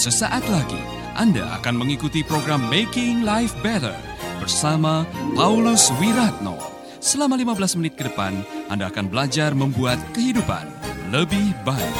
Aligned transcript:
Sesaat 0.00 0.48
lagi 0.48 0.80
Anda 1.12 1.60
akan 1.60 1.84
mengikuti 1.84 2.24
program 2.24 2.72
Making 2.72 3.20
Life 3.20 3.52
Better 3.60 3.92
bersama 4.40 5.04
Paulus 5.36 5.92
Wiratno. 6.00 6.56
Selama 7.04 7.36
15 7.36 7.76
menit 7.76 8.00
ke 8.00 8.08
depan, 8.08 8.32
Anda 8.72 8.88
akan 8.88 9.12
belajar 9.12 9.52
membuat 9.52 10.00
kehidupan 10.16 10.64
lebih 11.12 11.52
baik. 11.68 11.96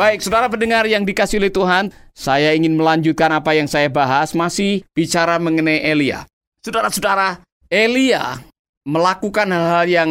Baik, 0.00 0.24
saudara 0.24 0.48
pendengar 0.48 0.88
yang 0.88 1.04
dikasih 1.04 1.44
oleh 1.44 1.52
Tuhan, 1.52 1.92
saya 2.16 2.56
ingin 2.56 2.72
melanjutkan 2.72 3.28
apa 3.36 3.52
yang 3.52 3.68
saya 3.68 3.92
bahas, 3.92 4.32
masih 4.32 4.80
bicara 4.96 5.36
mengenai 5.36 5.84
Elia. 5.84 6.24
Saudara-saudara, 6.64 7.44
Elia 7.68 8.55
melakukan 8.86 9.50
hal-hal 9.50 9.86
yang 9.90 10.10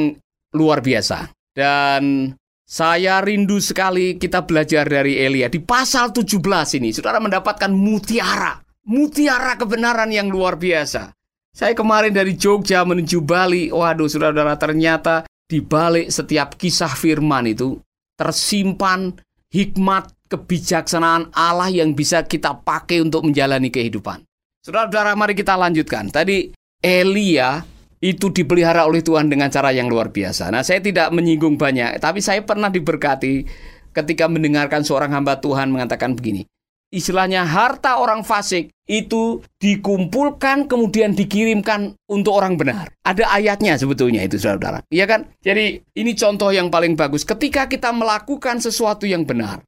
luar 0.52 0.84
biasa. 0.84 1.32
Dan 1.56 2.36
saya 2.68 3.24
rindu 3.24 3.64
sekali 3.64 4.20
kita 4.20 4.44
belajar 4.44 4.84
dari 4.84 5.16
Elia. 5.22 5.48
Di 5.48 5.64
pasal 5.64 6.12
17 6.12 6.78
ini, 6.78 6.92
saudara 6.92 7.24
mendapatkan 7.24 7.72
mutiara. 7.72 8.60
Mutiara 8.86 9.58
kebenaran 9.58 10.12
yang 10.14 10.30
luar 10.30 10.60
biasa. 10.60 11.10
Saya 11.56 11.72
kemarin 11.72 12.12
dari 12.12 12.36
Jogja 12.36 12.84
menuju 12.84 13.24
Bali. 13.24 13.72
Waduh, 13.72 14.12
saudara-saudara, 14.12 14.60
ternyata 14.60 15.24
di 15.48 15.64
balik 15.64 16.12
setiap 16.12 16.60
kisah 16.60 16.92
firman 16.92 17.48
itu 17.48 17.80
tersimpan 18.20 19.16
hikmat 19.50 20.12
kebijaksanaan 20.28 21.32
Allah 21.32 21.72
yang 21.72 21.96
bisa 21.96 22.28
kita 22.28 22.60
pakai 22.66 23.00
untuk 23.00 23.24
menjalani 23.24 23.72
kehidupan. 23.72 24.26
Saudara-saudara, 24.66 25.16
mari 25.16 25.38
kita 25.38 25.56
lanjutkan. 25.56 26.12
Tadi 26.12 26.52
Elia 26.82 27.62
itu 28.06 28.30
dipelihara 28.30 28.86
oleh 28.86 29.02
Tuhan 29.02 29.34
dengan 29.34 29.50
cara 29.50 29.74
yang 29.74 29.90
luar 29.90 30.14
biasa. 30.14 30.54
Nah, 30.54 30.62
saya 30.62 30.78
tidak 30.78 31.10
menyinggung 31.10 31.58
banyak, 31.58 31.98
tapi 31.98 32.22
saya 32.22 32.46
pernah 32.46 32.70
diberkati 32.70 33.50
ketika 33.98 34.30
mendengarkan 34.30 34.86
seorang 34.86 35.10
hamba 35.10 35.42
Tuhan 35.42 35.74
mengatakan 35.74 36.14
begini. 36.14 36.46
Istilahnya 36.94 37.50
harta 37.50 37.98
orang 37.98 38.22
fasik 38.22 38.70
itu 38.86 39.42
dikumpulkan 39.58 40.70
kemudian 40.70 41.18
dikirimkan 41.18 41.98
untuk 42.06 42.38
orang 42.38 42.62
benar. 42.62 42.94
Ada 43.02 43.26
ayatnya 43.34 43.74
sebetulnya 43.74 44.22
itu 44.22 44.38
saudara-saudara. 44.38 44.86
Iya 44.94 45.10
kan? 45.10 45.26
Jadi 45.42 45.82
ini 45.98 46.12
contoh 46.14 46.54
yang 46.54 46.70
paling 46.70 46.94
bagus. 46.94 47.26
Ketika 47.26 47.66
kita 47.66 47.90
melakukan 47.90 48.62
sesuatu 48.62 49.10
yang 49.10 49.26
benar. 49.26 49.66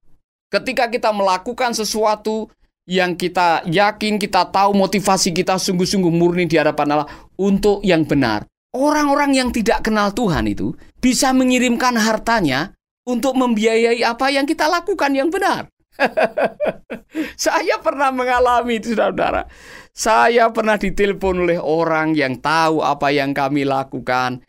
Ketika 0.48 0.88
kita 0.88 1.12
melakukan 1.12 1.76
sesuatu 1.76 2.48
yang 2.88 3.20
kita 3.20 3.68
yakin, 3.68 4.16
kita 4.16 4.48
tahu 4.48 4.72
motivasi 4.72 5.36
kita 5.36 5.60
sungguh-sungguh 5.60 6.10
murni 6.10 6.48
di 6.48 6.56
hadapan 6.56 6.96
Allah 6.96 7.10
untuk 7.36 7.84
yang 7.84 8.08
benar. 8.08 8.48
Orang-orang 8.72 9.36
yang 9.36 9.50
tidak 9.52 9.84
kenal 9.84 10.16
Tuhan 10.16 10.48
itu 10.48 10.72
bisa 11.04 11.36
mengirimkan 11.36 12.00
hartanya 12.00 12.72
untuk 13.04 13.36
membiayai 13.36 14.04
apa 14.08 14.32
yang 14.32 14.48
kita 14.48 14.72
lakukan 14.72 15.12
yang 15.12 15.28
benar. 15.28 15.68
Saya 17.36 17.80
pernah 17.84 18.12
mengalami 18.14 18.80
itu 18.80 18.96
saudara. 18.96 19.48
Saya 19.98 20.54
pernah 20.54 20.78
ditelepon 20.78 21.50
oleh 21.50 21.58
orang 21.58 22.14
yang 22.14 22.38
tahu 22.38 22.86
apa 22.86 23.10
yang 23.10 23.34
kami 23.34 23.66
lakukan. 23.66 24.46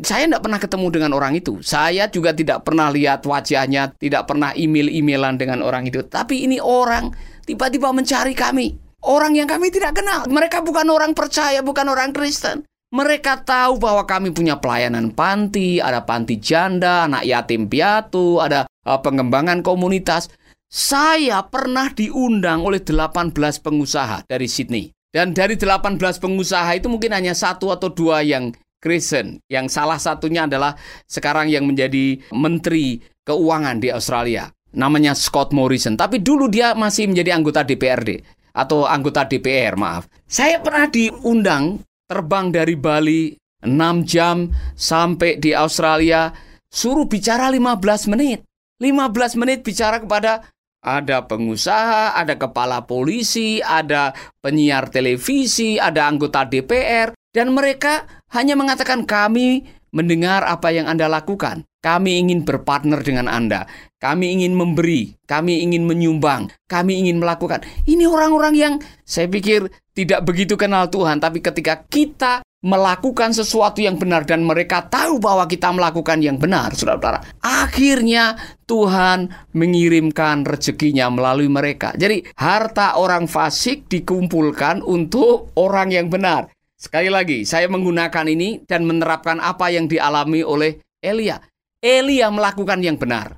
Saya 0.00 0.26
tidak 0.28 0.42
pernah 0.44 0.60
ketemu 0.60 0.86
dengan 0.88 1.10
orang 1.16 1.32
itu. 1.36 1.60
Saya 1.60 2.08
juga 2.08 2.32
tidak 2.32 2.64
pernah 2.64 2.88
lihat 2.88 3.24
wajahnya, 3.24 3.92
tidak 4.00 4.28
pernah 4.28 4.56
email-emailan 4.56 5.36
dengan 5.36 5.60
orang 5.60 5.88
itu. 5.88 6.00
Tapi 6.04 6.48
ini 6.48 6.56
orang 6.60 7.12
tiba-tiba 7.44 7.92
mencari 7.92 8.32
kami. 8.32 8.76
Orang 9.00 9.32
yang 9.32 9.48
kami 9.48 9.72
tidak 9.72 9.96
kenal. 9.96 10.28
Mereka 10.28 10.60
bukan 10.60 10.88
orang 10.92 11.16
percaya, 11.16 11.64
bukan 11.64 11.88
orang 11.88 12.12
Kristen. 12.12 12.68
Mereka 12.90 13.46
tahu 13.46 13.78
bahwa 13.78 14.02
kami 14.02 14.34
punya 14.34 14.58
pelayanan 14.58 15.14
panti, 15.14 15.78
ada 15.78 16.02
panti 16.02 16.42
janda, 16.42 17.06
anak 17.06 17.22
yatim 17.22 17.70
piatu, 17.70 18.42
ada 18.42 18.66
uh, 18.66 18.98
pengembangan 18.98 19.62
komunitas. 19.62 20.26
Saya 20.66 21.46
pernah 21.46 21.90
diundang 21.94 22.66
oleh 22.66 22.82
18 22.82 23.30
pengusaha 23.62 24.26
dari 24.26 24.50
Sydney. 24.50 24.90
Dan 25.10 25.34
dari 25.34 25.58
18 25.58 25.98
pengusaha 25.98 26.70
itu 26.78 26.86
mungkin 26.86 27.10
hanya 27.10 27.34
satu 27.34 27.74
atau 27.74 27.90
dua 27.90 28.22
yang 28.22 28.54
Kristen. 28.80 29.44
Yang 29.46 29.76
salah 29.76 30.00
satunya 30.00 30.48
adalah 30.48 30.74
sekarang 31.04 31.52
yang 31.52 31.68
menjadi 31.68 32.18
menteri 32.32 32.98
keuangan 33.22 33.78
di 33.78 33.92
Australia 33.92 34.50
namanya 34.74 35.14
Scott 35.18 35.50
Morrison. 35.50 35.98
Tapi 35.98 36.22
dulu 36.22 36.46
dia 36.46 36.74
masih 36.78 37.10
menjadi 37.10 37.34
anggota 37.34 37.66
DPRD 37.66 38.22
atau 38.54 38.86
anggota 38.86 39.26
DPR, 39.26 39.78
maaf. 39.78 40.10
Saya 40.26 40.58
pernah 40.62 40.90
diundang 40.90 41.82
terbang 42.06 42.50
dari 42.50 42.74
Bali 42.74 43.34
6 43.62 44.02
jam 44.06 44.50
sampai 44.74 45.38
di 45.38 45.54
Australia, 45.54 46.32
suruh 46.66 47.06
bicara 47.06 47.50
15 47.52 48.10
menit. 48.10 48.42
15 48.80 49.36
menit 49.36 49.60
bicara 49.60 50.00
kepada 50.00 50.40
ada 50.80 51.28
pengusaha, 51.28 52.16
ada 52.16 52.40
kepala 52.40 52.88
polisi, 52.88 53.60
ada 53.60 54.16
penyiar 54.40 54.88
televisi, 54.88 55.76
ada 55.76 56.08
anggota 56.08 56.48
DPR, 56.48 57.12
dan 57.30 57.54
mereka 57.54 58.06
hanya 58.34 58.58
mengatakan 58.58 59.06
kami 59.06 59.66
mendengar 59.90 60.46
apa 60.46 60.70
yang 60.70 60.86
Anda 60.86 61.10
lakukan. 61.10 61.66
Kami 61.80 62.20
ingin 62.20 62.44
berpartner 62.44 63.00
dengan 63.00 63.26
Anda. 63.26 63.64
Kami 63.96 64.36
ingin 64.36 64.52
memberi, 64.52 65.16
kami 65.24 65.64
ingin 65.64 65.88
menyumbang, 65.88 66.52
kami 66.68 67.00
ingin 67.00 67.16
melakukan. 67.20 67.64
Ini 67.88 68.04
orang-orang 68.04 68.54
yang 68.54 68.74
saya 69.02 69.26
pikir 69.28 69.68
tidak 69.96 70.24
begitu 70.28 70.60
kenal 70.60 70.92
Tuhan, 70.92 71.20
tapi 71.20 71.40
ketika 71.40 71.80
kita 71.88 72.44
melakukan 72.60 73.32
sesuatu 73.32 73.80
yang 73.80 73.96
benar 73.96 74.28
dan 74.28 74.44
mereka 74.44 74.84
tahu 74.84 75.16
bahwa 75.16 75.48
kita 75.48 75.72
melakukan 75.72 76.20
yang 76.20 76.36
benar, 76.36 76.76
saudara-saudara. 76.76 77.24
Akhirnya 77.40 78.36
Tuhan 78.68 79.32
mengirimkan 79.56 80.44
rezekinya 80.44 81.08
melalui 81.08 81.48
mereka. 81.48 81.96
Jadi 81.96 82.20
harta 82.36 83.00
orang 83.00 83.24
fasik 83.24 83.88
dikumpulkan 83.88 84.84
untuk 84.84 85.56
orang 85.56 85.88
yang 85.88 86.12
benar. 86.12 86.52
Sekali 86.80 87.12
lagi, 87.12 87.44
saya 87.44 87.68
menggunakan 87.68 88.24
ini 88.24 88.64
dan 88.64 88.88
menerapkan 88.88 89.36
apa 89.36 89.68
yang 89.68 89.84
dialami 89.84 90.40
oleh 90.40 90.80
Elia. 91.04 91.36
Elia 91.84 92.32
melakukan 92.32 92.80
yang 92.80 92.96
benar 92.96 93.36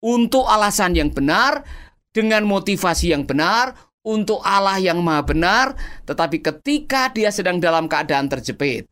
untuk 0.00 0.46
alasan 0.46 0.94
yang 0.94 1.10
benar, 1.10 1.66
dengan 2.14 2.46
motivasi 2.48 3.12
yang 3.12 3.28
benar, 3.28 3.74
untuk 4.06 4.40
Allah 4.40 4.80
yang 4.80 5.04
maha 5.04 5.22
benar, 5.26 5.66
tetapi 6.08 6.40
ketika 6.40 7.12
dia 7.12 7.28
sedang 7.28 7.60
dalam 7.60 7.90
keadaan 7.90 8.30
terjepit. 8.30 8.88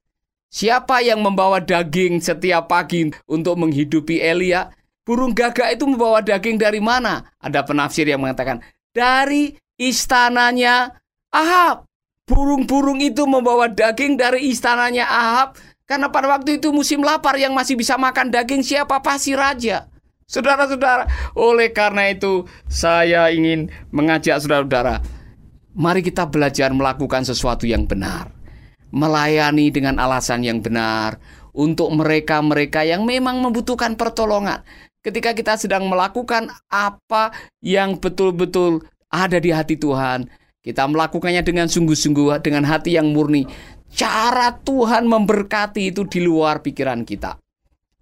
Siapa 0.53 1.03
yang 1.03 1.25
membawa 1.25 1.59
daging 1.59 2.23
setiap 2.23 2.71
pagi 2.71 3.11
untuk 3.27 3.59
menghidupi 3.59 4.21
Elia? 4.21 4.71
Burung 5.07 5.33
gagak 5.33 5.79
itu 5.79 5.87
membawa 5.87 6.21
daging 6.21 6.59
dari 6.59 6.83
mana? 6.83 7.23
Ada 7.39 7.63
penafsir 7.63 8.07
yang 8.07 8.23
mengatakan, 8.23 8.63
dari 8.91 9.55
istananya 9.79 10.91
Ahab. 11.31 11.86
Burung-burung 12.27 12.99
itu 12.99 13.23
membawa 13.23 13.71
daging 13.71 14.19
dari 14.19 14.51
istananya 14.51 15.07
Ahab. 15.07 15.55
Karena 15.87 16.11
pada 16.11 16.27
waktu 16.27 16.59
itu 16.59 16.75
musim 16.75 16.99
lapar 16.99 17.39
yang 17.39 17.55
masih 17.55 17.79
bisa 17.79 17.95
makan 17.95 18.35
daging 18.35 18.67
siapa? 18.67 18.99
Pasti 18.99 19.39
raja. 19.39 19.87
Saudara-saudara, 20.27 21.07
oleh 21.39 21.71
karena 21.71 22.11
itu 22.11 22.43
saya 22.67 23.31
ingin 23.31 23.71
mengajak 23.95 24.43
saudara-saudara, 24.43 24.99
mari 25.79 26.03
kita 26.03 26.27
belajar 26.27 26.75
melakukan 26.75 27.23
sesuatu 27.23 27.63
yang 27.63 27.87
benar. 27.87 28.35
Melayani 28.91 29.71
dengan 29.71 30.03
alasan 30.03 30.43
yang 30.43 30.59
benar 30.59 31.23
untuk 31.55 31.95
mereka-mereka 31.95 32.83
yang 32.83 33.07
memang 33.07 33.39
membutuhkan 33.39 33.95
pertolongan. 33.95 34.67
Ketika 35.07 35.31
kita 35.31 35.55
sedang 35.55 35.87
melakukan 35.87 36.51
apa 36.67 37.31
yang 37.63 37.95
betul-betul 37.95 38.83
ada 39.07 39.39
di 39.39 39.55
hati 39.55 39.79
Tuhan, 39.79 40.27
kita 40.67 40.83
melakukannya 40.91 41.47
dengan 41.47 41.71
sungguh-sungguh, 41.71 42.43
dengan 42.43 42.67
hati 42.67 42.99
yang 42.99 43.15
murni. 43.15 43.47
Cara 43.95 44.51
Tuhan 44.51 45.07
memberkati 45.07 45.95
itu 45.95 46.03
di 46.11 46.27
luar 46.27 46.59
pikiran 46.59 47.07
kita. 47.07 47.39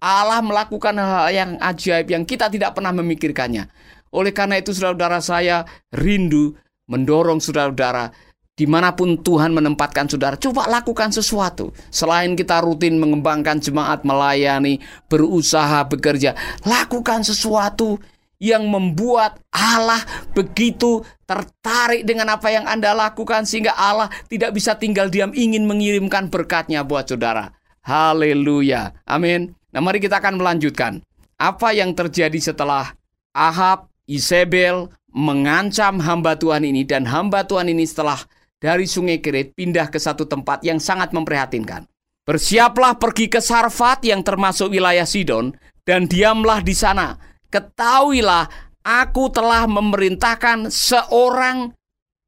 Allah 0.01 0.41
melakukan 0.41 0.97
hal 0.97 1.29
yang 1.29 1.51
ajaib 1.61 2.09
yang 2.09 2.25
kita 2.25 2.49
tidak 2.49 2.73
pernah 2.73 2.89
memikirkannya. 2.89 3.69
Oleh 4.09 4.33
karena 4.33 4.57
itu 4.57 4.73
saudara-saudara 4.73 5.19
saya 5.21 5.57
rindu 5.93 6.57
mendorong 6.89 7.37
saudara-saudara 7.37 8.09
di 8.55 8.63
mana 8.63 8.95
pun 8.95 9.19
Tuhan 9.19 9.51
menempatkan 9.51 10.07
saudara, 10.07 10.39
coba 10.39 10.71
lakukan 10.71 11.11
sesuatu. 11.11 11.75
Selain 11.91 12.39
kita 12.39 12.63
rutin 12.63 12.95
mengembangkan 12.95 13.59
jemaat, 13.59 14.07
melayani, 14.07 14.79
berusaha, 15.11 15.83
bekerja, 15.91 16.33
lakukan 16.63 17.27
sesuatu 17.27 17.99
yang 18.39 18.67
membuat 18.67 19.39
Allah 19.49 20.01
begitu 20.35 21.03
tertarik 21.23 22.03
dengan 22.03 22.35
apa 22.35 22.51
yang 22.51 22.67
Anda 22.67 22.91
lakukan 22.91 23.47
sehingga 23.47 23.73
Allah 23.73 24.11
tidak 24.27 24.53
bisa 24.53 24.75
tinggal 24.75 25.07
diam 25.07 25.31
ingin 25.31 25.65
mengirimkan 25.65 26.27
berkatnya 26.29 26.83
buat 26.83 27.07
saudara. 27.09 27.55
Haleluya. 27.85 28.97
Amin. 29.05 29.53
Nah, 29.69 29.81
mari 29.83 30.01
kita 30.01 30.17
akan 30.17 30.41
melanjutkan. 30.41 31.03
Apa 31.35 31.75
yang 31.75 31.91
terjadi 31.91 32.39
setelah 32.39 32.95
Ahab, 33.35 33.91
Isabel 34.07 34.87
mengancam 35.11 35.99
hamba 35.99 36.39
Tuhan 36.39 36.63
ini 36.63 36.87
dan 36.87 37.07
hamba 37.07 37.43
Tuhan 37.43 37.71
ini 37.71 37.83
setelah 37.83 38.19
dari 38.59 38.87
Sungai 38.87 39.19
Kerit 39.19 39.55
pindah 39.55 39.91
ke 39.91 39.99
satu 39.99 40.27
tempat 40.27 40.63
yang 40.63 40.79
sangat 40.79 41.11
memprihatinkan. 41.11 41.87
Bersiaplah 42.25 42.97
pergi 42.97 43.29
ke 43.29 43.37
Sarfat 43.37 44.01
yang 44.07 44.25
termasuk 44.25 44.73
wilayah 44.73 45.05
Sidon 45.05 45.53
dan 45.85 46.09
diamlah 46.09 46.65
di 46.65 46.73
sana. 46.73 47.13
Ketahuilah 47.55 48.51
aku 48.83 49.31
telah 49.31 49.63
memerintahkan 49.63 50.67
seorang 50.67 51.71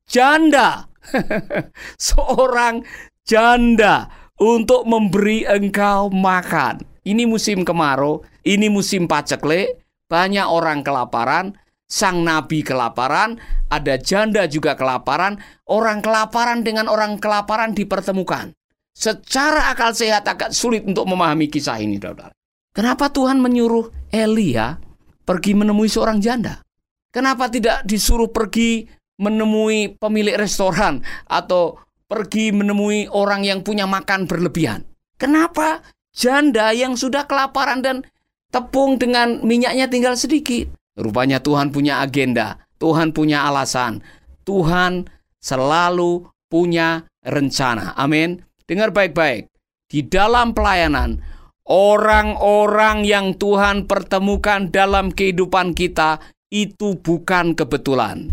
janda. 0.08 0.88
seorang 2.00 2.88
janda 3.28 4.08
untuk 4.40 4.88
memberi 4.88 5.44
engkau 5.44 6.08
makan. 6.08 6.80
Ini 7.04 7.28
musim 7.28 7.68
kemarau, 7.68 8.24
ini 8.48 8.72
musim 8.72 9.04
paceklik, 9.08 9.84
banyak 10.08 10.48
orang 10.48 10.80
kelaparan, 10.80 11.56
sang 11.88 12.24
nabi 12.24 12.64
kelaparan, 12.64 13.40
ada 13.68 13.96
janda 14.00 14.48
juga 14.48 14.80
kelaparan, 14.80 15.40
orang 15.68 16.00
kelaparan 16.00 16.64
dengan 16.64 16.88
orang 16.88 17.20
kelaparan 17.20 17.76
dipertemukan. 17.76 18.56
Secara 18.92 19.72
akal 19.72 19.92
sehat 19.92 20.24
agak 20.24 20.56
sulit 20.56 20.84
untuk 20.88 21.04
memahami 21.08 21.52
kisah 21.52 21.80
ini, 21.80 22.00
saudara. 22.00 22.32
Kenapa 22.76 23.08
Tuhan 23.08 23.40
menyuruh 23.40 23.90
Elia 24.12 24.87
pergi 25.28 25.52
menemui 25.52 25.92
seorang 25.92 26.24
janda? 26.24 26.64
Kenapa 27.12 27.52
tidak 27.52 27.84
disuruh 27.84 28.32
pergi 28.32 28.88
menemui 29.20 30.00
pemilik 30.00 30.40
restoran 30.40 31.04
atau 31.28 31.84
pergi 32.08 32.56
menemui 32.56 33.12
orang 33.12 33.44
yang 33.44 33.60
punya 33.68 33.84
makan 33.84 34.24
berlebihan? 34.24 34.88
Kenapa 35.20 35.84
janda 36.16 36.72
yang 36.72 36.96
sudah 36.96 37.28
kelaparan 37.28 37.84
dan 37.84 38.08
tepung 38.48 38.96
dengan 38.96 39.44
minyaknya 39.44 39.92
tinggal 39.92 40.16
sedikit? 40.16 40.72
Rupanya 40.96 41.44
Tuhan 41.44 41.70
punya 41.70 42.00
agenda, 42.00 42.64
Tuhan 42.80 43.12
punya 43.12 43.46
alasan, 43.46 44.02
Tuhan 44.48 45.06
selalu 45.44 46.26
punya 46.48 47.04
rencana. 47.22 47.94
Amin. 48.00 48.42
Dengar 48.66 48.96
baik-baik. 48.96 49.52
Di 49.88 50.04
dalam 50.04 50.52
pelayanan, 50.52 51.22
orang-orang 51.68 53.04
yang 53.04 53.36
Tuhan 53.36 53.86
pertemukan 53.86 54.72
dalam 54.72 55.12
kehidupan 55.12 55.76
kita 55.76 56.24
itu 56.48 56.96
bukan 56.96 57.54
kebetulan. 57.54 58.32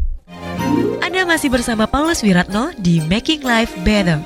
Anda 1.02 1.26
masih 1.26 1.50
bersama 1.50 1.90
Paulus 1.90 2.22
Wiratno 2.22 2.70
di 2.78 3.02
Making 3.02 3.42
Life 3.42 3.74
Better. 3.82 4.22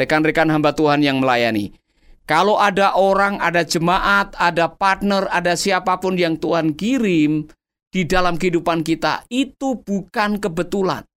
Rekan-rekan 0.00 0.48
hamba 0.48 0.72
Tuhan 0.72 1.04
yang 1.04 1.20
melayani, 1.20 1.76
kalau 2.24 2.56
ada 2.56 2.96
orang, 2.96 3.36
ada 3.36 3.60
jemaat, 3.66 4.32
ada 4.40 4.72
partner, 4.72 5.28
ada 5.28 5.52
siapa 5.58 6.00
pun 6.00 6.16
yang 6.16 6.40
Tuhan 6.40 6.72
kirim 6.72 7.44
di 7.92 8.08
dalam 8.08 8.40
kehidupan 8.40 8.80
kita 8.80 9.28
itu 9.28 9.76
bukan 9.82 10.40
kebetulan. 10.40 11.09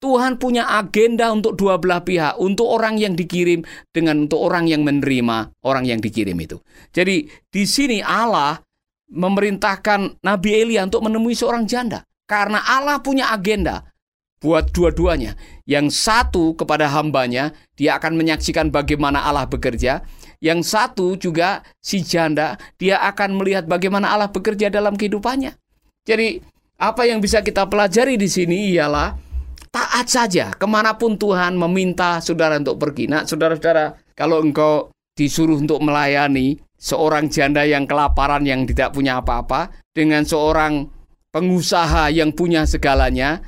Tuhan 0.00 0.40
punya 0.40 0.64
agenda 0.80 1.28
untuk 1.28 1.60
dua 1.60 1.76
belah 1.76 2.00
pihak, 2.00 2.40
untuk 2.40 2.72
orang 2.72 2.96
yang 2.96 3.12
dikirim 3.12 3.60
dengan 3.92 4.24
untuk 4.24 4.40
orang 4.40 4.64
yang 4.64 4.80
menerima 4.80 5.52
orang 5.60 5.84
yang 5.84 6.00
dikirim 6.00 6.40
itu. 6.40 6.56
Jadi 6.96 7.28
di 7.52 7.64
sini 7.68 8.00
Allah 8.00 8.56
memerintahkan 9.12 10.24
Nabi 10.24 10.50
Elia 10.56 10.88
untuk 10.88 11.04
menemui 11.04 11.36
seorang 11.36 11.68
janda 11.68 12.08
karena 12.24 12.64
Allah 12.64 13.04
punya 13.04 13.28
agenda 13.28 13.92
buat 14.40 14.72
dua-duanya. 14.72 15.36
Yang 15.68 16.00
satu 16.00 16.56
kepada 16.56 16.88
hambanya, 16.88 17.52
dia 17.76 18.00
akan 18.00 18.16
menyaksikan 18.16 18.72
bagaimana 18.72 19.20
Allah 19.20 19.44
bekerja. 19.44 20.00
Yang 20.40 20.72
satu 20.72 21.20
juga 21.20 21.60
si 21.84 22.00
janda, 22.00 22.56
dia 22.80 23.04
akan 23.04 23.36
melihat 23.36 23.68
bagaimana 23.68 24.08
Allah 24.08 24.32
bekerja 24.32 24.72
dalam 24.72 24.96
kehidupannya. 24.96 25.52
Jadi 26.08 26.40
apa 26.80 27.04
yang 27.04 27.20
bisa 27.20 27.44
kita 27.44 27.68
pelajari 27.68 28.16
di 28.16 28.24
sini 28.24 28.72
ialah 28.72 29.29
taat 29.70 30.06
saja 30.10 30.50
ke 30.54 30.66
mana 30.66 30.98
pun 30.98 31.14
Tuhan 31.14 31.54
meminta 31.54 32.18
saudara 32.18 32.58
untuk 32.58 32.78
pergi. 32.78 33.06
Nah, 33.06 33.22
saudara-saudara, 33.22 33.98
kalau 34.18 34.42
engkau 34.42 34.90
disuruh 35.14 35.58
untuk 35.58 35.78
melayani 35.82 36.58
seorang 36.76 37.30
janda 37.30 37.62
yang 37.62 37.86
kelaparan 37.86 38.42
yang 38.42 38.66
tidak 38.66 38.94
punya 38.94 39.22
apa-apa 39.22 39.70
dengan 39.94 40.26
seorang 40.26 40.90
pengusaha 41.30 42.10
yang 42.10 42.34
punya 42.34 42.66
segalanya, 42.66 43.38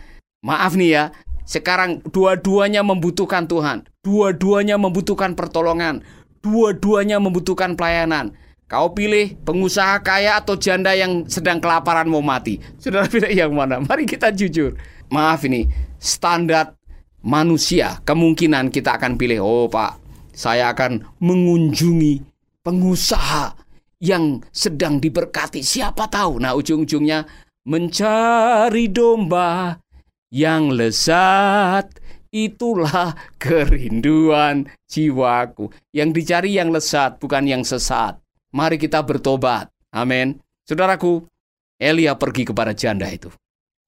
maaf 0.47 0.79
nih 0.79 0.91
ya, 0.95 1.05
sekarang 1.43 2.05
dua-duanya 2.07 2.87
membutuhkan 2.87 3.51
Tuhan, 3.51 3.83
dua-duanya 4.07 4.79
membutuhkan 4.79 5.35
pertolongan, 5.35 6.07
dua-duanya 6.45 7.19
membutuhkan 7.19 7.75
pelayanan. 7.75 8.35
Kau 8.73 8.97
pilih 8.97 9.37
pengusaha 9.45 10.01
kaya 10.01 10.41
atau 10.41 10.57
janda 10.57 10.97
yang 10.97 11.29
sedang 11.29 11.61
kelaparan 11.61 12.09
mau 12.09 12.25
mati. 12.25 12.57
Saudara 12.81 13.05
pilih 13.05 13.29
yang 13.29 13.53
mana? 13.53 13.85
Mari 13.85 14.09
kita 14.09 14.33
jujur. 14.33 14.81
Maaf 15.13 15.45
ini, 15.45 15.69
standar 16.01 16.73
manusia 17.21 18.01
kemungkinan 18.09 18.73
kita 18.73 18.97
akan 18.97 19.21
pilih, 19.21 19.45
oh 19.45 19.69
pak, 19.69 20.01
saya 20.33 20.73
akan 20.73 21.05
mengunjungi 21.21 22.25
pengusaha 22.65 23.53
yang 24.01 24.41
sedang 24.49 24.97
diberkati. 25.05 25.61
Siapa 25.61 26.09
tahu? 26.09 26.41
Nah 26.41 26.57
ujung-ujungnya 26.57 27.29
mencari 27.69 28.89
domba 28.89 29.77
yang 30.33 30.73
lezat 30.73 31.93
itulah 32.33 33.21
kerinduan 33.37 34.65
jiwaku. 34.89 35.69
Yang 35.93 36.09
dicari 36.17 36.57
yang 36.57 36.73
lezat 36.73 37.21
bukan 37.21 37.45
yang 37.45 37.69
sesat. 37.69 38.22
Mari 38.53 38.77
kita 38.77 39.01
bertobat. 39.01 39.73
Amin. 39.93 40.37
Saudaraku, 40.69 41.25
Elia 41.81 42.15
pergi 42.15 42.47
kepada 42.47 42.77
janda 42.77 43.09
itu. 43.09 43.33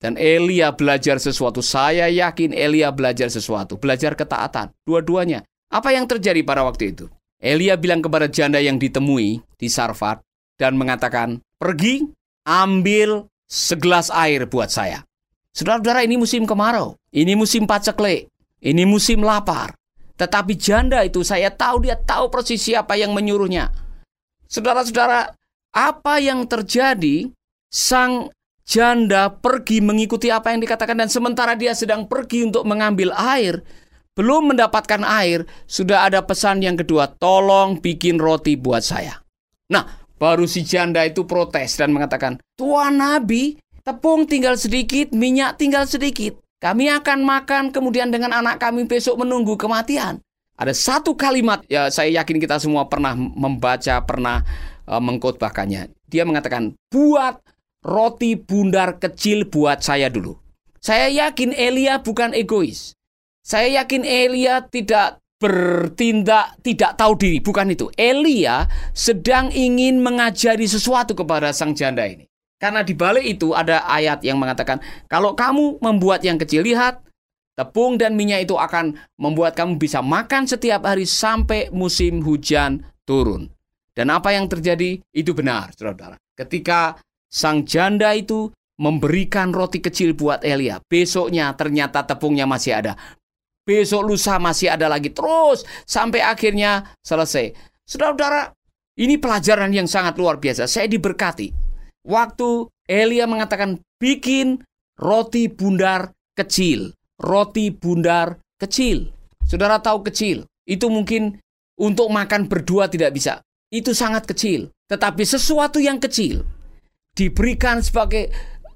Dan 0.00 0.16
Elia 0.20 0.72
belajar 0.74 1.16
sesuatu. 1.16 1.64
Saya 1.64 2.10
yakin 2.10 2.52
Elia 2.52 2.92
belajar 2.92 3.30
sesuatu. 3.32 3.80
Belajar 3.80 4.16
ketaatan. 4.16 4.72
Dua-duanya. 4.84 5.44
Apa 5.72 5.96
yang 5.96 6.04
terjadi 6.04 6.44
pada 6.44 6.64
waktu 6.64 6.92
itu? 6.92 7.08
Elia 7.40 7.76
bilang 7.76 8.00
kepada 8.00 8.28
janda 8.28 8.60
yang 8.60 8.80
ditemui 8.80 9.40
di 9.56 9.68
Sarfat 9.68 10.24
dan 10.56 10.80
mengatakan, 10.80 11.44
"Pergi, 11.60 12.08
ambil 12.44 13.28
segelas 13.44 14.08
air 14.08 14.48
buat 14.48 14.72
saya." 14.72 15.04
Saudara-saudara, 15.52 16.02
ini 16.02 16.16
musim 16.18 16.48
kemarau. 16.48 16.96
Ini 17.12 17.36
musim 17.36 17.68
paceklik. 17.68 18.32
Ini 18.64 18.88
musim 18.88 19.20
lapar. 19.20 19.76
Tetapi 20.16 20.56
janda 20.56 21.04
itu 21.04 21.20
saya 21.20 21.52
tahu 21.52 21.84
dia 21.84 22.00
tahu 22.00 22.32
persis 22.32 22.58
siapa 22.58 22.96
yang 22.96 23.12
menyuruhnya. 23.12 23.70
Saudara-saudara, 24.48 25.34
apa 25.74 26.14
yang 26.22 26.46
terjadi? 26.46 27.30
Sang 27.74 28.30
janda 28.64 29.28
pergi 29.28 29.84
mengikuti 29.84 30.32
apa 30.32 30.54
yang 30.54 30.64
dikatakan 30.64 30.96
dan 30.96 31.10
sementara 31.12 31.52
dia 31.58 31.76
sedang 31.76 32.08
pergi 32.08 32.48
untuk 32.48 32.64
mengambil 32.64 33.12
air, 33.12 33.60
belum 34.14 34.54
mendapatkan 34.54 35.02
air, 35.04 35.44
sudah 35.66 36.06
ada 36.06 36.22
pesan 36.22 36.62
yang 36.62 36.78
kedua, 36.78 37.10
tolong 37.18 37.82
bikin 37.82 38.22
roti 38.22 38.54
buat 38.54 38.80
saya. 38.80 39.20
Nah, 39.68 39.84
baru 40.16 40.46
si 40.46 40.62
janda 40.62 41.02
itu 41.02 41.26
protes 41.26 41.76
dan 41.76 41.90
mengatakan, 41.90 42.38
Tuan 42.54 43.02
Nabi, 43.02 43.58
tepung 43.82 44.24
tinggal 44.24 44.54
sedikit, 44.54 45.10
minyak 45.10 45.58
tinggal 45.60 45.84
sedikit. 45.84 46.40
Kami 46.62 46.88
akan 46.88 47.26
makan 47.26 47.74
kemudian 47.74 48.08
dengan 48.08 48.32
anak 48.32 48.56
kami 48.56 48.88
besok 48.88 49.20
menunggu 49.20 49.58
kematian. 49.60 50.24
Ada 50.54 50.70
satu 50.70 51.18
kalimat 51.18 51.66
ya 51.66 51.90
saya 51.90 52.22
yakin 52.22 52.38
kita 52.38 52.62
semua 52.62 52.86
pernah 52.86 53.14
membaca, 53.18 53.98
pernah 54.06 54.46
uh, 54.86 55.02
mengkhotbahkannya. 55.02 55.90
Dia 56.06 56.22
mengatakan, 56.22 56.78
"Buat 56.94 57.42
roti 57.82 58.38
bundar 58.38 59.02
kecil 59.02 59.50
buat 59.50 59.82
saya 59.82 60.06
dulu." 60.06 60.38
Saya 60.78 61.10
yakin 61.10 61.56
Elia 61.56 61.98
bukan 61.98 62.36
egois. 62.36 62.94
Saya 63.42 63.82
yakin 63.82 64.04
Elia 64.04 64.62
tidak 64.68 65.24
bertindak 65.42 66.56
tidak 66.64 66.96
tahu 66.96 67.12
diri, 67.18 67.38
bukan 67.42 67.74
itu. 67.74 67.90
Elia 67.98 68.64
sedang 68.96 69.52
ingin 69.52 70.00
mengajari 70.00 70.64
sesuatu 70.64 71.12
kepada 71.12 71.52
sang 71.52 71.76
janda 71.76 72.06
ini. 72.08 72.24
Karena 72.56 72.80
di 72.80 72.96
balik 72.96 73.26
itu 73.26 73.52
ada 73.52 73.84
ayat 73.84 74.24
yang 74.24 74.40
mengatakan, 74.40 74.80
kalau 75.10 75.36
kamu 75.36 75.82
membuat 75.84 76.24
yang 76.24 76.40
kecil, 76.40 76.64
lihat 76.64 77.04
Tepung 77.54 77.94
dan 77.94 78.18
minyak 78.18 78.50
itu 78.50 78.58
akan 78.58 78.98
membuat 79.14 79.54
kamu 79.54 79.78
bisa 79.78 80.02
makan 80.02 80.42
setiap 80.42 80.82
hari 80.90 81.06
sampai 81.06 81.70
musim 81.70 82.18
hujan 82.18 82.82
turun. 83.06 83.46
Dan 83.94 84.10
apa 84.10 84.34
yang 84.34 84.50
terjadi 84.50 84.98
itu 85.14 85.30
benar, 85.30 85.70
saudara. 85.78 86.18
Ketika 86.34 86.98
sang 87.30 87.62
janda 87.62 88.10
itu 88.10 88.50
memberikan 88.82 89.54
roti 89.54 89.78
kecil 89.78 90.18
buat 90.18 90.42
Elia, 90.42 90.82
besoknya 90.82 91.54
ternyata 91.54 92.02
tepungnya 92.02 92.42
masih 92.42 92.74
ada. 92.74 92.98
Besok 93.62 94.02
lusa 94.02 94.42
masih 94.42 94.74
ada 94.74 94.90
lagi 94.90 95.14
terus 95.14 95.62
sampai 95.86 96.26
akhirnya 96.26 96.90
selesai. 97.06 97.54
Saudara-saudara, 97.86 98.50
ini 98.98 99.14
pelajaran 99.14 99.70
yang 99.70 99.86
sangat 99.86 100.18
luar 100.18 100.42
biasa. 100.42 100.66
Saya 100.66 100.90
diberkati. 100.90 101.54
Waktu 102.02 102.66
Elia 102.90 103.30
mengatakan 103.30 103.78
bikin 104.02 104.58
roti 104.98 105.46
bundar 105.46 106.10
kecil 106.34 106.92
roti 107.20 107.70
bundar 107.70 108.38
kecil. 108.58 109.10
Saudara 109.44 109.78
tahu 109.78 110.06
kecil, 110.08 110.48
itu 110.64 110.86
mungkin 110.88 111.38
untuk 111.76 112.08
makan 112.08 112.48
berdua 112.48 112.88
tidak 112.88 113.14
bisa. 113.14 113.44
Itu 113.68 113.92
sangat 113.92 114.24
kecil. 114.24 114.70
Tetapi 114.88 115.22
sesuatu 115.24 115.82
yang 115.82 115.98
kecil 115.98 116.44
diberikan 117.14 117.80
sebagai 117.80 118.30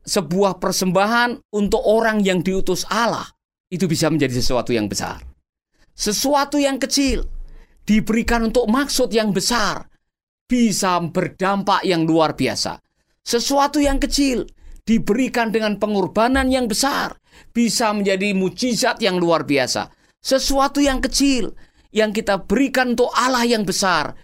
sebuah 0.09 0.57
persembahan 0.57 1.53
untuk 1.53 1.85
orang 1.85 2.25
yang 2.25 2.41
diutus 2.41 2.89
Allah 2.89 3.29
itu 3.69 3.85
bisa 3.85 4.09
menjadi 4.09 4.41
sesuatu 4.41 4.73
yang 4.73 4.89
besar. 4.89 5.21
Sesuatu 5.93 6.57
yang 6.57 6.81
kecil 6.81 7.29
diberikan 7.85 8.49
untuk 8.49 8.65
maksud 8.71 9.13
yang 9.13 9.35
besar 9.35 9.85
bisa 10.49 10.97
berdampak 11.05 11.85
yang 11.85 12.09
luar 12.09 12.33
biasa. 12.33 12.81
Sesuatu 13.21 13.77
yang 13.77 14.01
kecil 14.01 14.49
diberikan 14.89 15.53
dengan 15.53 15.77
pengorbanan 15.77 16.49
yang 16.49 16.65
besar 16.65 17.21
bisa 17.53 17.93
menjadi 17.93 18.33
mujizat 18.33 19.05
yang 19.05 19.21
luar 19.21 19.45
biasa. 19.45 19.93
Sesuatu 20.25 20.81
yang 20.81 21.05
kecil 21.05 21.53
yang 21.93 22.17
kita 22.17 22.49
berikan 22.49 22.97
untuk 22.97 23.13
Allah 23.13 23.45
yang 23.45 23.69
besar 23.69 24.17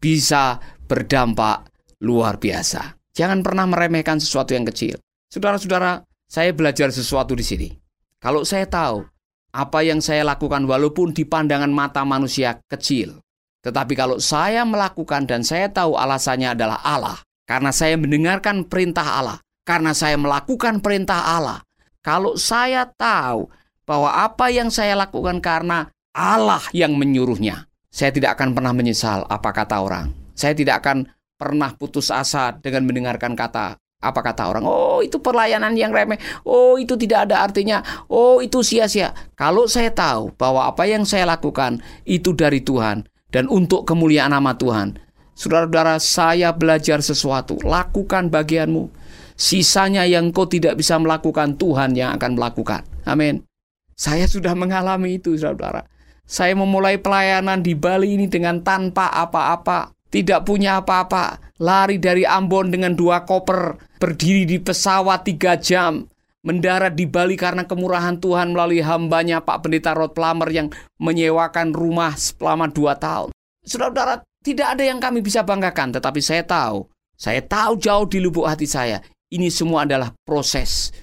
bisa 0.00 0.56
berdampak 0.88 1.68
luar 2.00 2.40
biasa. 2.40 2.96
Jangan 3.12 3.44
pernah 3.44 3.68
meremehkan 3.68 4.16
sesuatu 4.16 4.56
yang 4.56 4.64
kecil. 4.64 4.96
Saudara-saudara, 5.28 6.00
saya 6.24 6.56
belajar 6.56 6.88
sesuatu 6.88 7.36
di 7.36 7.44
sini. 7.44 7.68
Kalau 8.16 8.40
saya 8.48 8.64
tahu 8.64 9.04
apa 9.52 9.80
yang 9.84 10.00
saya 10.00 10.24
lakukan 10.24 10.64
walaupun 10.64 11.12
di 11.12 11.28
pandangan 11.28 11.72
mata 11.72 12.04
manusia 12.04 12.60
kecil. 12.68 13.20
Tetapi 13.64 13.92
kalau 13.96 14.20
saya 14.20 14.62
melakukan 14.62 15.24
dan 15.24 15.42
saya 15.42 15.72
tahu 15.72 15.96
alasannya 15.96 16.54
adalah 16.54 16.78
Allah, 16.84 17.18
karena 17.48 17.72
saya 17.72 17.98
mendengarkan 17.98 18.68
perintah 18.68 19.18
Allah, 19.18 19.38
karena 19.66 19.90
saya 19.92 20.14
melakukan 20.14 20.78
perintah 20.78 21.36
Allah. 21.36 21.60
Kalau 22.00 22.38
saya 22.38 22.86
tahu 22.86 23.50
bahwa 23.82 24.14
apa 24.14 24.46
yang 24.54 24.70
saya 24.70 24.94
lakukan 24.94 25.42
karena 25.42 25.90
Allah 26.14 26.62
yang 26.70 26.94
menyuruhnya, 26.94 27.66
saya 27.90 28.14
tidak 28.14 28.38
akan 28.38 28.54
pernah 28.54 28.70
menyesal 28.70 29.26
apa 29.26 29.50
kata 29.50 29.82
orang. 29.82 30.14
Saya 30.38 30.54
tidak 30.54 30.86
akan 30.86 31.10
pernah 31.34 31.74
putus 31.74 32.14
asa 32.14 32.54
dengan 32.54 32.86
mendengarkan 32.86 33.34
kata 33.34 33.76
apa 34.06 34.20
kata 34.22 34.46
orang? 34.46 34.64
Oh, 34.68 35.02
itu 35.02 35.18
pelayanan 35.18 35.74
yang 35.74 35.90
remeh. 35.90 36.20
Oh, 36.46 36.78
itu 36.78 36.94
tidak 36.94 37.26
ada 37.28 37.42
artinya. 37.42 37.82
Oh, 38.06 38.38
itu 38.44 38.62
sia-sia. 38.62 39.16
Kalau 39.34 39.66
saya 39.66 39.90
tahu 39.90 40.30
bahwa 40.36 40.68
apa 40.68 40.86
yang 40.86 41.02
saya 41.02 41.26
lakukan 41.26 41.82
itu 42.06 42.36
dari 42.36 42.62
Tuhan 42.62 43.08
dan 43.34 43.50
untuk 43.50 43.88
kemuliaan 43.88 44.30
nama 44.30 44.54
Tuhan. 44.54 45.00
Saudara-saudara, 45.36 46.00
saya 46.00 46.48
belajar 46.54 47.04
sesuatu. 47.04 47.60
Lakukan 47.60 48.32
bagianmu. 48.32 48.88
Sisanya 49.36 50.08
yang 50.08 50.32
kau 50.32 50.48
tidak 50.48 50.80
bisa 50.80 50.96
melakukan, 50.96 51.60
Tuhan 51.60 51.92
yang 51.92 52.16
akan 52.16 52.40
melakukan. 52.40 52.82
Amin. 53.04 53.44
Saya 53.92 54.24
sudah 54.24 54.56
mengalami 54.56 55.20
itu, 55.20 55.36
saudara. 55.36 55.84
Saya 56.26 56.56
memulai 56.56 56.98
pelayanan 56.98 57.62
di 57.62 57.76
Bali 57.76 58.16
ini 58.16 58.26
dengan 58.26 58.64
tanpa 58.64 59.12
apa-apa 59.12 59.96
tidak 60.06 60.46
punya 60.46 60.80
apa-apa, 60.80 61.52
lari 61.60 61.98
dari 61.98 62.22
Ambon 62.22 62.70
dengan 62.70 62.94
dua 62.94 63.26
koper, 63.26 63.76
berdiri 63.98 64.46
di 64.46 64.56
pesawat 64.62 65.26
tiga 65.26 65.58
jam, 65.58 66.06
mendarat 66.46 66.94
di 66.94 67.04
Bali 67.10 67.34
karena 67.34 67.66
kemurahan 67.66 68.16
Tuhan 68.22 68.54
melalui 68.54 68.80
hambanya 68.80 69.42
Pak 69.42 69.66
Pendeta 69.66 69.92
Rod 69.92 70.14
Plummer 70.14 70.48
yang 70.48 70.70
menyewakan 71.02 71.74
rumah 71.74 72.14
selama 72.14 72.70
dua 72.70 72.96
tahun. 72.96 73.34
Saudara-saudara, 73.66 74.22
tidak 74.46 74.78
ada 74.78 74.82
yang 74.86 75.02
kami 75.02 75.20
bisa 75.20 75.42
banggakan, 75.42 75.98
tetapi 75.98 76.22
saya 76.22 76.46
tahu, 76.46 76.86
saya 77.18 77.42
tahu 77.42 77.76
jauh 77.82 78.06
di 78.06 78.22
lubuk 78.22 78.46
hati 78.46 78.64
saya, 78.64 79.02
ini 79.32 79.50
semua 79.50 79.88
adalah 79.88 80.14
proses 80.22 80.94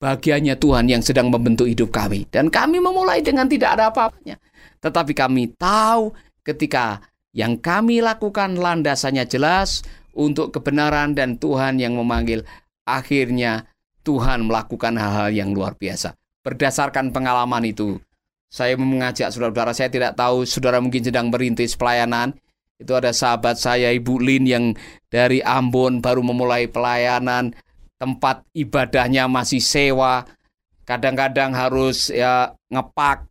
bagiannya 0.00 0.56
Tuhan 0.56 0.88
yang 0.88 1.04
sedang 1.04 1.28
membentuk 1.28 1.68
hidup 1.68 1.92
kami. 1.92 2.26
Dan 2.32 2.48
kami 2.48 2.80
memulai 2.80 3.20
dengan 3.20 3.46
tidak 3.46 3.78
ada 3.78 3.92
apa-apanya. 3.92 4.40
Tetapi 4.80 5.12
kami 5.12 5.52
tahu 5.54 6.10
ketika 6.42 7.04
yang 7.30 7.60
kami 7.60 8.02
lakukan 8.02 8.58
landasannya 8.58 9.28
jelas 9.28 9.86
untuk 10.16 10.50
kebenaran 10.50 11.14
dan 11.14 11.38
Tuhan 11.38 11.78
yang 11.78 11.94
memanggil. 11.94 12.42
Akhirnya 12.88 13.70
Tuhan 14.02 14.48
melakukan 14.48 14.96
hal-hal 14.98 15.30
yang 15.30 15.54
luar 15.54 15.78
biasa. 15.78 16.16
Berdasarkan 16.40 17.12
pengalaman 17.12 17.62
itu, 17.68 18.00
saya 18.50 18.74
mengajak 18.74 19.30
saudara-saudara, 19.30 19.76
saya 19.76 19.92
tidak 19.92 20.16
tahu 20.16 20.42
saudara 20.48 20.80
mungkin 20.80 21.04
sedang 21.04 21.28
merintis 21.28 21.76
pelayanan. 21.76 22.34
Itu 22.80 22.96
ada 22.96 23.12
sahabat 23.12 23.60
saya 23.60 23.92
Ibu 23.92 24.16
Lin 24.24 24.48
yang 24.48 24.64
dari 25.12 25.44
Ambon 25.44 26.00
baru 26.00 26.24
memulai 26.24 26.64
pelayanan, 26.64 27.52
tempat 28.00 28.48
ibadahnya 28.56 29.28
masih 29.28 29.60
sewa. 29.60 30.24
Kadang-kadang 30.88 31.52
harus 31.52 32.08
ya 32.08 32.56
ngepak, 32.72 33.28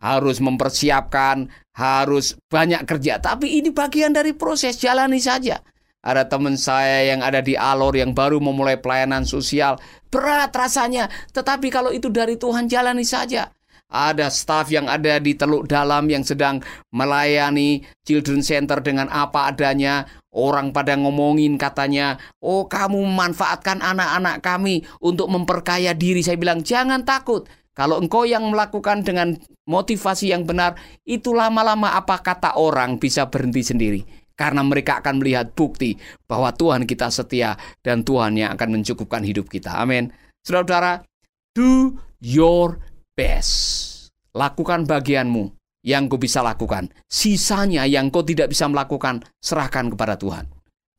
harus 0.00 0.40
mempersiapkan, 0.40 1.52
harus 1.76 2.34
banyak 2.48 2.88
kerja. 2.88 3.20
Tapi 3.20 3.60
ini 3.60 3.70
bagian 3.70 4.16
dari 4.16 4.32
proses, 4.32 4.80
jalani 4.80 5.20
saja. 5.20 5.60
Ada 6.02 6.26
teman 6.26 6.58
saya 6.58 7.14
yang 7.14 7.22
ada 7.22 7.38
di 7.38 7.54
Alor 7.54 7.94
yang 7.94 8.10
baru 8.10 8.42
memulai 8.42 8.80
pelayanan 8.80 9.22
sosial. 9.22 9.78
Berat 10.10 10.50
rasanya, 10.50 11.06
tetapi 11.30 11.70
kalau 11.70 11.94
itu 11.94 12.10
dari 12.10 12.34
Tuhan 12.34 12.66
jalani 12.66 13.06
saja. 13.06 13.54
Ada 13.92 14.32
staf 14.32 14.72
yang 14.72 14.88
ada 14.88 15.20
di 15.20 15.36
Teluk 15.36 15.68
Dalam 15.68 16.08
yang 16.08 16.24
sedang 16.24 16.64
melayani 16.96 17.84
Children 18.08 18.40
Center 18.40 18.80
dengan 18.80 19.12
apa 19.12 19.52
adanya. 19.52 20.08
Orang 20.32 20.72
pada 20.72 20.96
ngomongin 20.96 21.60
katanya, 21.60 22.16
oh 22.40 22.64
kamu 22.64 23.04
memanfaatkan 23.04 23.84
anak-anak 23.84 24.40
kami 24.40 24.80
untuk 25.04 25.28
memperkaya 25.28 25.92
diri. 25.92 26.24
Saya 26.24 26.40
bilang, 26.40 26.64
jangan 26.64 27.04
takut. 27.04 27.44
Kalau 27.76 28.00
engkau 28.00 28.24
yang 28.24 28.48
melakukan 28.48 29.04
dengan 29.04 29.36
motivasi 29.68 30.32
yang 30.32 30.48
benar, 30.48 30.76
itu 31.04 31.36
lama-lama 31.36 31.92
apa 31.92 32.20
kata 32.20 32.56
orang 32.56 32.96
bisa 32.96 33.28
berhenti 33.28 33.60
sendiri. 33.60 34.00
Karena 34.32 34.64
mereka 34.64 35.04
akan 35.04 35.20
melihat 35.20 35.52
bukti 35.52 36.00
bahwa 36.24 36.48
Tuhan 36.56 36.88
kita 36.88 37.12
setia 37.12 37.56
dan 37.84 38.00
Tuhan 38.00 38.36
yang 38.36 38.56
akan 38.56 38.80
mencukupkan 38.80 39.20
hidup 39.20 39.52
kita. 39.52 39.76
Amin. 39.76 40.08
Saudara-saudara, 40.44 41.04
do 41.52 42.00
your 42.20 42.80
best. 43.12 44.10
Lakukan 44.32 44.88
bagianmu 44.88 45.52
yang 45.84 46.08
kau 46.08 46.16
bisa 46.16 46.40
lakukan. 46.40 46.88
Sisanya 47.10 47.84
yang 47.84 48.08
kau 48.08 48.24
tidak 48.24 48.52
bisa 48.54 48.70
melakukan, 48.70 49.20
serahkan 49.42 49.92
kepada 49.92 50.16
Tuhan. 50.16 50.48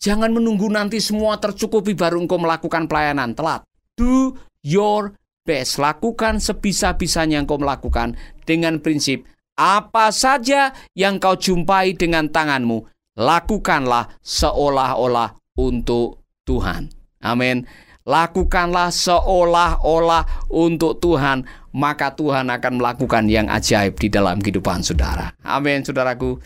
Jangan 0.03 0.35
menunggu 0.35 0.67
nanti 0.67 0.99
semua 0.99 1.39
tercukupi 1.39 1.95
baru 1.95 2.19
engkau 2.19 2.37
melakukan 2.37 2.91
pelayanan. 2.91 3.31
Telat. 3.33 3.63
Do 3.95 4.35
your 4.61 5.15
best. 5.47 5.79
Lakukan 5.79 6.43
sebisa-bisanya 6.43 7.39
yang 7.39 7.47
kau 7.47 7.57
melakukan 7.57 8.19
dengan 8.43 8.83
prinsip 8.83 9.23
apa 9.53 10.09
saja 10.09 10.73
yang 10.97 11.21
kau 11.21 11.37
jumpai 11.37 11.93
dengan 11.93 12.25
tanganmu, 12.29 12.89
lakukanlah 13.17 14.17
seolah-olah 14.25 15.37
untuk 15.61 16.25
Tuhan. 16.43 16.89
Amin. 17.21 17.63
Lakukanlah 18.03 18.91
seolah-olah 18.91 20.51
untuk 20.51 20.99
Tuhan, 20.99 21.47
maka 21.71 22.11
Tuhan 22.11 22.51
akan 22.51 22.73
melakukan 22.79 23.31
yang 23.31 23.47
ajaib 23.47 23.95
di 23.95 24.11
dalam 24.11 24.43
kehidupan 24.43 24.83
saudara. 24.83 25.31
Amin, 25.39 25.87
saudaraku. 25.87 26.39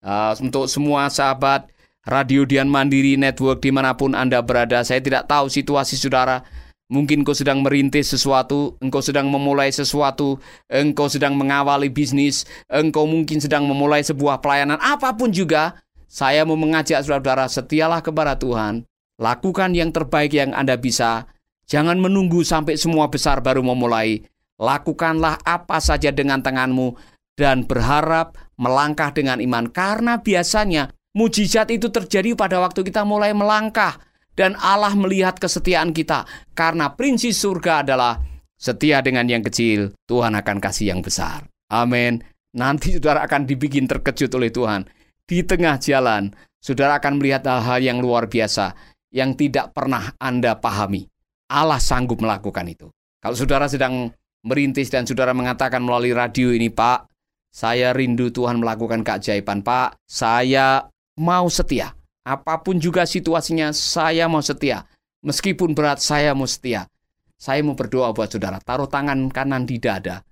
Uh, 0.00 0.32
untuk 0.40 0.70
semua 0.70 1.10
sahabat 1.10 1.68
Radio 2.08 2.48
Dian 2.48 2.70
Mandiri 2.70 3.18
Network 3.18 3.60
di 3.60 3.74
mana 3.74 3.92
pun 3.98 4.14
Anda 4.16 4.40
berada, 4.40 4.80
saya 4.86 5.02
tidak 5.02 5.28
tahu 5.28 5.50
situasi 5.50 5.98
saudara, 5.98 6.46
Mungkin 6.90 7.22
kau 7.22 7.38
sedang 7.38 7.62
merintis 7.62 8.10
sesuatu, 8.10 8.74
engkau 8.82 8.98
sedang 8.98 9.30
memulai 9.30 9.70
sesuatu, 9.70 10.42
engkau 10.66 11.06
sedang 11.06 11.38
mengawali 11.38 11.86
bisnis, 11.86 12.42
engkau 12.66 13.06
mungkin 13.06 13.38
sedang 13.38 13.62
memulai 13.62 14.02
sebuah 14.02 14.42
pelayanan, 14.42 14.74
apa 14.82 15.14
pun 15.14 15.30
juga. 15.30 15.78
Saya 16.10 16.42
mau 16.42 16.58
mengajak 16.58 17.06
saudara-saudara, 17.06 17.46
setialah 17.46 18.02
kepada 18.02 18.34
Tuhan, 18.34 18.82
lakukan 19.20 19.76
yang 19.76 19.92
terbaik 19.92 20.32
yang 20.32 20.56
Anda 20.56 20.80
bisa. 20.80 21.28
Jangan 21.68 22.00
menunggu 22.00 22.42
sampai 22.42 22.74
semua 22.80 23.06
besar 23.12 23.44
baru 23.44 23.62
memulai. 23.62 24.24
Lakukanlah 24.58 25.38
apa 25.46 25.78
saja 25.78 26.10
dengan 26.10 26.42
tanganmu 26.42 26.98
dan 27.38 27.68
berharap 27.68 28.34
melangkah 28.58 29.14
dengan 29.14 29.38
iman. 29.38 29.70
Karena 29.70 30.18
biasanya 30.18 30.90
mujizat 31.14 31.70
itu 31.70 31.92
terjadi 31.92 32.34
pada 32.34 32.58
waktu 32.58 32.82
kita 32.82 33.06
mulai 33.06 33.30
melangkah 33.30 34.02
dan 34.34 34.56
Allah 34.58 34.96
melihat 34.96 35.36
kesetiaan 35.36 35.92
kita 35.92 36.24
karena 36.56 36.96
prinsip 36.96 37.36
surga 37.36 37.86
adalah 37.86 38.18
setia 38.60 39.00
dengan 39.00 39.24
yang 39.24 39.40
kecil, 39.40 39.96
Tuhan 40.04 40.36
akan 40.36 40.56
kasih 40.60 40.92
yang 40.92 41.00
besar. 41.00 41.48
Amin. 41.72 42.20
Nanti 42.52 42.98
saudara 42.98 43.24
akan 43.24 43.46
dibikin 43.46 43.86
terkejut 43.86 44.28
oleh 44.34 44.50
Tuhan. 44.50 44.84
Di 45.24 45.46
tengah 45.46 45.78
jalan, 45.78 46.34
saudara 46.58 46.98
akan 46.98 47.22
melihat 47.22 47.46
hal-hal 47.46 47.78
yang 47.78 47.98
luar 48.02 48.26
biasa 48.26 48.74
yang 49.10 49.34
tidak 49.34 49.74
pernah 49.74 50.14
Anda 50.18 50.58
pahami. 50.58 51.06
Allah 51.50 51.82
sanggup 51.82 52.22
melakukan 52.22 52.66
itu. 52.70 52.88
Kalau 53.18 53.34
saudara 53.34 53.66
sedang 53.66 54.14
merintis 54.46 54.88
dan 54.88 55.04
saudara 55.04 55.34
mengatakan 55.34 55.82
melalui 55.82 56.14
radio 56.14 56.54
ini, 56.54 56.70
Pak, 56.70 57.10
saya 57.50 57.90
rindu 57.90 58.30
Tuhan 58.30 58.62
melakukan 58.62 59.02
keajaiban, 59.02 59.66
Pak. 59.66 59.98
Saya 60.06 60.86
mau 61.18 61.50
setia. 61.50 61.92
Apa 62.22 62.62
pun 62.62 62.78
juga 62.78 63.04
situasinya, 63.04 63.74
saya 63.74 64.30
mau 64.30 64.40
setia. 64.40 64.86
Meskipun 65.26 65.74
berat, 65.74 65.98
saya 65.98 66.32
mau 66.32 66.46
setia. 66.46 66.86
Saya 67.34 67.64
mau 67.66 67.74
berdoa 67.74 68.12
buat 68.14 68.30
saudara, 68.30 68.60
taruh 68.62 68.86
tangan 68.86 69.32
kanan 69.32 69.66
di 69.66 69.80
dada. 69.80 70.22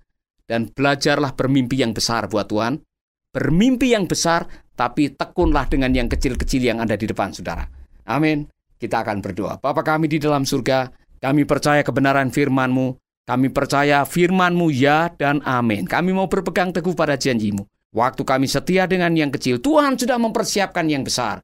Dan 0.49 0.69
belajarlah 0.71 1.37
bermimpi 1.37 1.81
yang 1.81 1.93
besar 1.93 2.25
buat 2.25 2.49
Tuhan. 2.49 2.81
Bermimpi 3.29 3.93
yang 3.93 4.09
besar, 4.09 4.49
tapi 4.73 5.13
tekunlah 5.13 5.69
dengan 5.69 5.93
yang 5.93 6.09
kecil-kecil 6.09 6.65
yang 6.65 6.81
ada 6.81 6.97
di 6.97 7.05
depan 7.05 7.29
saudara. 7.29 7.65
Amin. 8.09 8.49
Kita 8.79 9.03
akan 9.03 9.19
berdoa. 9.19 9.59
Bapak 9.59 9.83
kami 9.83 10.07
di 10.07 10.23
dalam 10.23 10.47
surga, 10.47 10.87
Kami 11.19 11.43
percaya 11.43 11.83
kebenaran 11.83 12.31
firman-Mu. 12.31 12.95
Kami 13.27 13.51
percaya 13.51 14.07
firman-Mu 14.07 14.71
ya 14.71 15.11
dan 15.11 15.43
amin. 15.43 15.83
Kami 15.83 16.15
mau 16.15 16.31
berpegang 16.31 16.71
teguh 16.71 16.95
pada 16.95 17.19
janjimu. 17.19 17.67
Waktu 17.91 18.23
kami 18.23 18.47
setia 18.47 18.87
dengan 18.87 19.11
yang 19.19 19.27
kecil, 19.27 19.59
Tuhan 19.59 19.99
sudah 19.99 20.15
mempersiapkan 20.15 20.87
yang 20.87 21.03
besar. 21.03 21.43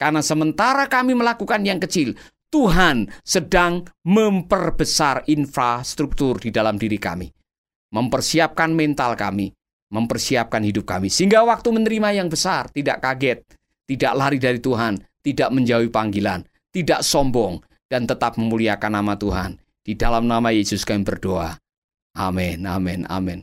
Karena 0.00 0.24
sementara 0.24 0.88
kami 0.88 1.12
melakukan 1.12 1.60
yang 1.68 1.76
kecil, 1.76 2.16
Tuhan 2.48 3.12
sedang 3.22 3.84
memperbesar 4.08 5.28
infrastruktur 5.28 6.40
di 6.40 6.48
dalam 6.48 6.80
diri 6.80 6.96
kami. 6.96 7.28
Mempersiapkan 7.92 8.72
mental 8.72 9.14
kami, 9.20 9.52
mempersiapkan 9.92 10.64
hidup 10.64 10.88
kami. 10.88 11.12
Sehingga 11.12 11.44
waktu 11.44 11.68
menerima 11.70 12.16
yang 12.16 12.32
besar, 12.32 12.72
tidak 12.72 13.04
kaget, 13.04 13.44
tidak 13.84 14.12
lari 14.16 14.38
dari 14.40 14.58
Tuhan, 14.62 14.98
tidak 15.20 15.50
menjauhi 15.52 15.90
panggilan, 15.92 16.42
tidak 16.70 17.02
sombong, 17.02 17.60
dan 17.90 18.06
tetap 18.06 18.38
memuliakan 18.38 19.02
nama 19.02 19.18
Tuhan. 19.18 19.58
Di 19.82 19.98
dalam 19.98 20.30
nama 20.30 20.54
Yesus 20.54 20.86
kami 20.86 21.02
berdoa. 21.02 21.58
Amin, 22.14 22.66
amin, 22.66 23.06
amin. 23.10 23.42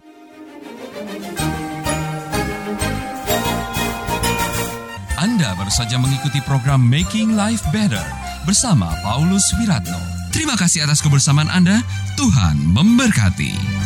Anda 5.17 5.49
baru 5.57 5.73
saja 5.73 5.97
mengikuti 5.97 6.39
program 6.45 6.85
Making 6.85 7.35
Life 7.35 7.65
Better 7.73 8.03
bersama 8.45 8.93
Paulus 9.01 9.43
Wiratno. 9.59 9.97
Terima 10.29 10.53
kasih 10.53 10.85
atas 10.85 11.01
kebersamaan 11.01 11.49
Anda. 11.49 11.81
Tuhan 12.15 12.61
memberkati. 12.71 13.76